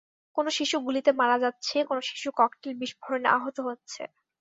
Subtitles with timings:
[0.37, 4.01] কোনো শিশু গুলিতে মারা যাচ্ছে, কোনো শিশু ককটেল বিস্ফোরণে আহত হচ্ছে।